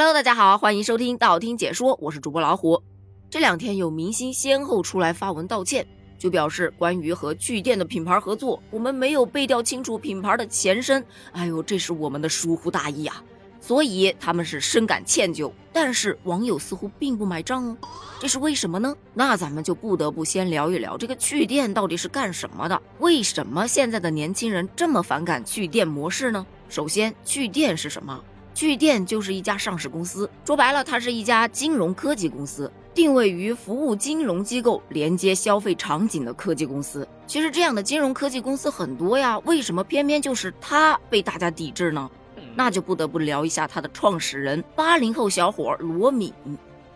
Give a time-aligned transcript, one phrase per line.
[0.00, 2.80] Hello，大家好，欢迎收听道听解说，我是主播老虎。
[3.28, 5.84] 这两天有明星先后出来发文道歉，
[6.16, 13.20] 就表示关于和趣店的品牌合作，我们没有背调清楚品牌的前身，哎呦，这是我们的疏忽大意啊，
[13.60, 15.50] 所以他们是深感歉疚。
[15.72, 17.76] 但是网友似乎并不买账哦，
[18.20, 18.94] 这是为什么呢？
[19.14, 22.80] 那咱们就不得不先聊一聊这个趣店到底是干什么的？
[23.00, 26.46] 为什么现在的年轻人这么反感趣店模式呢？
[26.68, 28.22] 首先，趣店是什么？
[28.58, 37.06] 趣店就是一家上市公司，说白了，它是一家金融科技公司，定位于服务金融机构、连接消费场景的科技公司。
[37.24, 42.10] 其实这样的金融科技公司很多呀，为什么偏偏就是它被大家抵制呢？
[42.56, 46.34] 那就不得不聊一下它的创始人八零后小伙罗敏。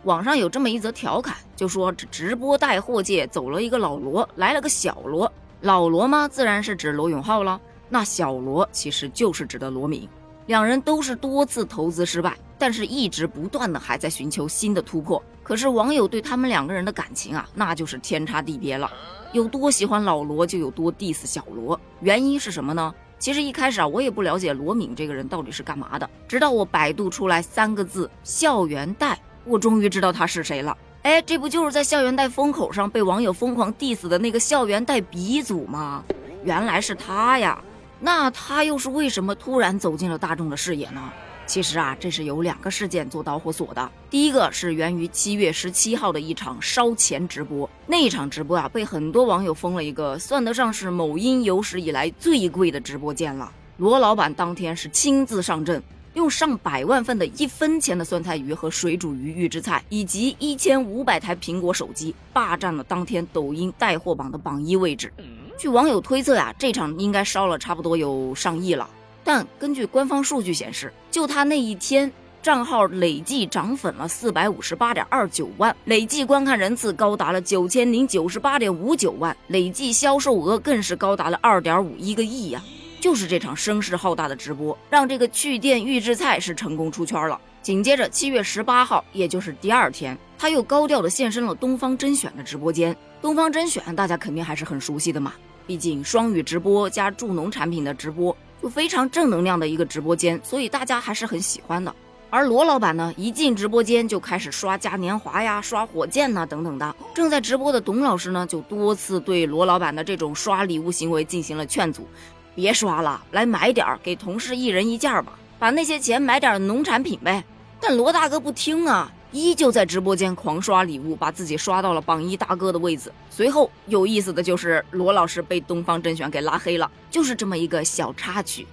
[0.02, 5.32] 网上有这么一则调侃，就说这直播带货界走了一个老罗，来了个小罗。
[5.60, 7.60] 老罗嘛，自然是指罗永浩了。
[7.88, 10.08] 那小罗其实就是指的罗敏。
[10.46, 15.22] 两人都是多次投资失败，但是一直不断的还在寻求新的突破。
[15.42, 18.90] 可是网友对他们两个人的感情啊，那就是天差地别了。
[19.32, 21.78] 有多喜欢老罗，就有多 diss 小罗。
[22.00, 22.94] 原因是什么呢？
[23.18, 26.08] 其实一开始啊，我也不了解罗敏这个人到底是干嘛的。
[26.26, 30.76] 直到我百度出来三个字“校园贷”，我终于知道他是谁了。
[31.02, 36.04] 哎，这不就是在校园贷风口上被网友疯狂 diss 的那个校园贷鼻祖吗？
[36.44, 37.62] 原来是他呀！
[38.04, 41.00] 那他又是为什么突然走进了大众的视野呢？
[41.46, 43.90] 其实啊，这是有两个事件做导火索的。
[44.10, 53.52] 第一个是源于七月十七号的一场烧钱直播，那一场直播啊，被很多网友封了一个，算得上是某音有史以来最贵的直播间了。
[53.76, 55.80] 罗老板当天是亲自上阵，
[56.14, 65.12] 用上百万份的一分钱的酸菜鱼和水煮鱼预制菜，以及一千五百台苹果手机，霸占了当天抖音带货榜的榜一位置。
[65.58, 68.88] 据网友推测呀，这场应该烧了差不多有上亿了。
[69.24, 72.10] 但根据官方数据显示，就他那一天，
[72.42, 82.60] 账号累计涨粉了四百五十八点二九万，累计观看人次高达了九千零九十八点五九万，累计销售额更是高达了二点五一个亿呀！
[83.02, 87.38] 就是这场声势浩大的直播，让这个趣店预制菜是成功出圈了。
[87.60, 92.96] 紧接着七月十八号，也就是第二天，他又高调的现身了东方甄选的直播间。
[93.20, 95.32] 东方甄选大家肯定还是很熟悉的嘛。
[95.66, 101.92] 毕竟双语直播加助农产品的直播，就非常正能量的一个直播间，所以大家还是很喜欢的。
[102.30, 106.94] 而罗老板呢，一进直播间就开始刷嘉年华呀、刷火箭呐等等的。
[107.12, 112.06] 正在直播的董老师呢，就多次对罗老板的这种刷礼物行为进行了劝阻：
[112.54, 117.44] 别刷了，来买点儿，给同事一人一件吧，把那些钱买点农产品呗。
[117.80, 119.12] 但罗大哥不听啊。
[119.34, 123.10] 依旧在直播间狂刷礼物，把自己刷到了榜一大哥的位子。
[123.30, 128.66] 随后有意思的就是罗老师被东方甄选给拉黑了，就是这么一个小插曲，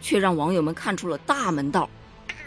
[0.00, 1.90] 却让网友们看出了大门道。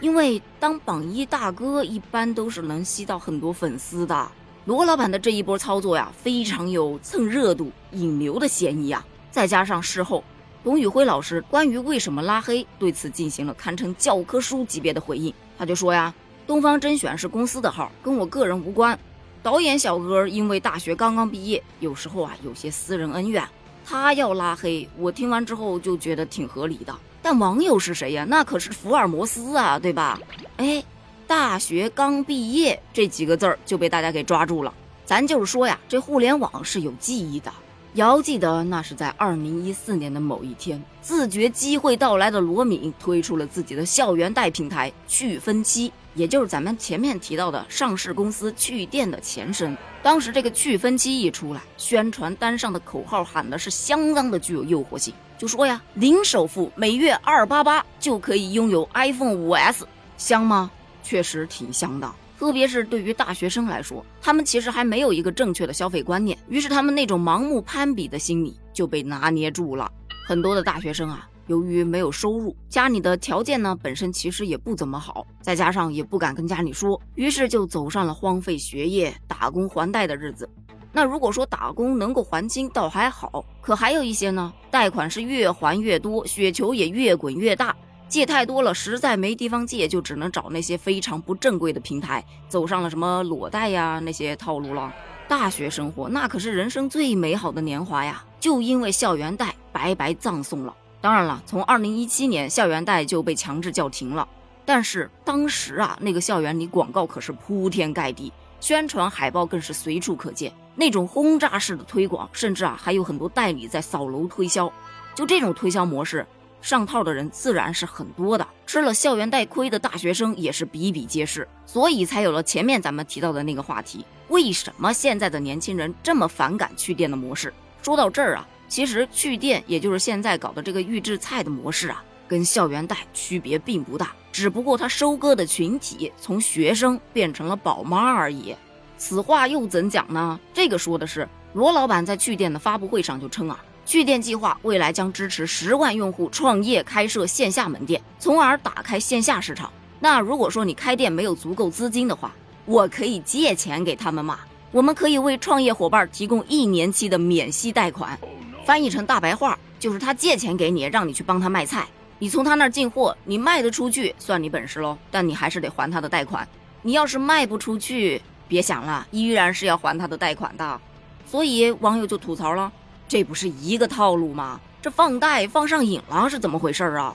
[0.00, 4.32] 因为当榜一大哥一般都是能吸到很多粉丝的，
[4.64, 9.04] 罗老板的这一波操作呀，非常有蹭热度、引流的嫌疑啊。
[9.30, 10.24] 再加上事后
[10.64, 16.14] 董宇辉老师关于为什么拉黑对此进行了堪称教科书级别的回应，他就说呀。
[16.46, 18.98] 东方甄选是公司的号，跟我个人无关。
[19.42, 23.44] 导演小哥因为大学刚刚毕业，有时候啊有些私人恩怨，
[23.84, 25.10] 他要拉黑我。
[25.10, 26.94] 听完之后就觉得挺合理的。
[27.22, 28.24] 但网友是谁呀？
[28.28, 30.20] 那可是福尔摩斯啊，对吧？
[30.56, 30.82] 哎，
[31.26, 34.74] 大学刚毕业这几个字儿就被大家给抓住了。
[35.04, 37.52] 咱就是说呀，这互联网是有记忆的。
[37.96, 45.92] 遥记得那是在二零一四年的某一天，自觉机会到来的罗敏推出了自己的校园贷平台趣分期。
[46.14, 49.76] 也就是咱们前面提到的上市公司趣店的前身。
[50.02, 59.86] 当时这个趣分期一出来，宣传单上的口号喊的是相当的具有诱惑性，就说呀，零首付，每月二八八就可以拥有 iPhone 五 S，
[60.16, 60.70] 香吗？
[61.02, 62.10] 确实挺香的。
[62.42, 69.88] 特别是对于大学生来说，他们其实还没有一个正确的消费观念，于是他们那种盲目攀比的心理就被拿捏住了。
[70.26, 71.28] 很多的大学生啊。
[71.46, 80.48] 由于没有收入，家里的条件呢本身其实也不怎么好，再加上也不敢跟家里说，于是就走上了荒废学业、打工还贷的日子。
[80.92, 87.76] 那如果说打工能够还清，倒还好；可还有一些呢，贷款是越还越多，雪球也越滚越大，
[88.12, 94.92] 借太多了，实在没地方借，就只能找那些非常不正规的平台，走上了什么裸贷呀那些套路了。
[95.26, 100.76] 大学生活那可是人生最美好的年华呀，就因为校园贷白白葬送了。
[101.00, 104.28] 当然了，从二零一七年校园贷就被强制叫停了，
[104.66, 108.30] 但是当时啊，那个校园里广告可是铺天盖地，
[108.60, 114.70] 宣传海报更是随处可见，那种轰炸式的推广，甚至啊还有很多代理在扫楼推销。
[115.14, 116.26] 就这种推销模式，
[116.62, 127.52] 上套的人自然是很多的，吃了校园贷亏的大学生也是比比皆是，所以才有了前面咱们提到的那个话题：为什么现在的年轻人这么反感去店的模式？
[127.82, 138.54] 说到这儿啊，其实去店也就是现在搞的这个预制菜的模式啊，跟校园贷区别并不大，只不过它收割的群体从学生变成了宝妈而已。
[138.96, 140.38] 此话又怎讲呢？
[140.54, 143.58] 这个说的是罗老板在去店的发布会上就称啊。
[143.84, 149.70] 趣店计划未来将支持十万用户创业开设线下门店，从而打开线下市场。
[149.98, 152.32] 那如果说你开店没有足够资金的话，
[152.64, 154.38] 我可以借钱给他们嘛？
[154.70, 158.18] 我们可以为创业伙伴提供一年期的免息贷款。
[158.64, 161.86] 翻译成大白话就是他借钱给你，让你去帮他卖菜，
[162.20, 166.46] 你从他那儿进货，你卖得出去算你本事喽，但你还是得还他的贷款。
[166.82, 170.80] 你要是卖不出去，别想了，依然是要还他的贷款的。
[171.26, 172.72] 所以网友就吐槽了。
[173.12, 174.58] 这不是一个套路吗？
[174.80, 177.14] 这放贷放上瘾了是怎么回事啊？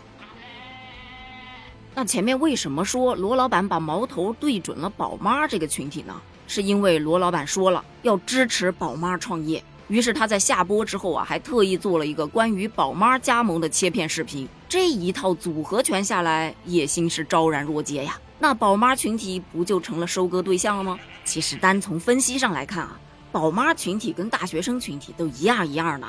[1.95, 6.13] 那前面为什么说罗老板把矛头对准了宝妈这个群体呢？
[6.47, 14.47] 是因为罗老板说了要支持宝妈创业，于是他在下播之后啊，还特意做了一个关于宝妈加盟的切片视频。
[14.69, 18.19] 这一套组合拳下来，野心是昭然若揭呀。
[18.37, 20.99] 那宝妈群体不就成了收割对象了吗？
[21.25, 22.99] 其实单从分析上来看啊。
[23.37, 26.07] 宝妈群体跟大学生群体都一样一样的，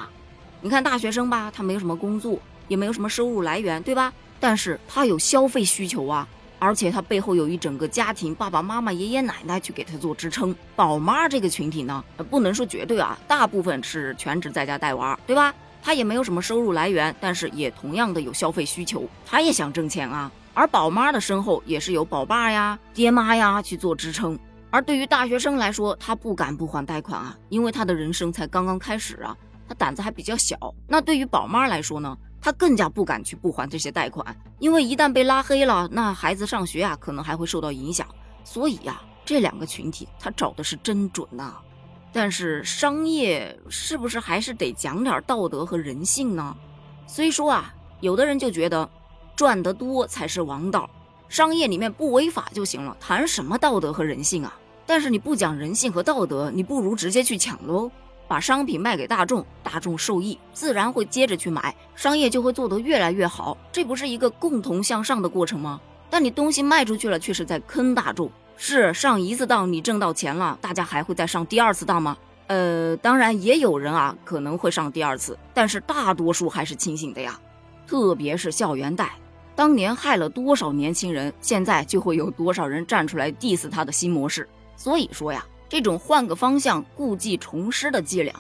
[0.63, 2.39] 你看大学生吧，他没有什么工作，
[2.69, 4.11] 也没有什么收入来源，对吧？
[4.41, 6.27] 但是他有消费需求啊，
[6.59, 10.57] 而且他背后有一整个家庭，爸爸妈妈、爷爷奶奶去给他做支撑。
[10.75, 15.55] 宝妈这个群体呢，不能说绝对啊，大部分是全职在家带娃，对吧？
[15.83, 20.33] 他也没有什么收入来源，但是也同样的有消费需求，他也想挣钱啊。
[20.55, 24.39] 而宝妈的身后也是有宝爸呀、爹妈呀去做支撑。
[24.71, 29.37] 而对于大学生来说，他不敢不还贷款啊，因为他的人生才刚刚开始啊，
[29.67, 30.57] 他胆子还比较小。
[30.87, 38.07] 那对于宝妈来说呢，他更加不敢去不还这些贷款，因为一旦被拉黑了，那孩子上学啊，可能还会受到影响。
[38.45, 41.57] 所以呀，这两个群体他找的是真准呐。
[42.13, 46.57] 但是商业是不是还是得讲点道德和人性呢？
[47.07, 48.89] 虽说啊，有的人就觉得
[49.35, 50.89] 赚得多才是王道。
[51.29, 54.57] 商业里面不违法就行了，谈什么道德和人性啊？
[54.87, 57.91] 但是你不讲人性和道德，你不如直接去抢喽，
[58.27, 65.81] 把商品卖给大众，大众受益，自然会接着去买，商业就会做得越来越好，这不是一个共同向上的过程吗？
[66.09, 68.31] 但你东西卖出去了，却是在坑大众。
[68.57, 72.17] 是上一次当你挣到钱了，大家还会再上第二次当吗？
[72.49, 77.39] 呃，当然也有人啊可能会上第二次，但是大多数还是清醒的呀，
[77.87, 79.13] 特别是校园贷。
[79.59, 84.49] 当年害了多少年轻人，现在就会有多少人站出来 diss 他的新模式。
[84.77, 88.33] 所以说呀，这种换个方向故技重施的伎俩，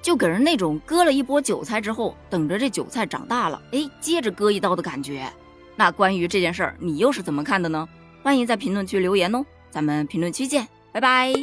[0.00, 5.30] 就给人那种割了一波韭菜之后，等着这韭菜长大了，哎，接着割一刀的感觉。
[5.76, 7.86] 那关于这件事儿，你又是怎么看的呢？
[8.22, 11.34] 欢迎在评论区留言哦，咱们评论区见，拜拜。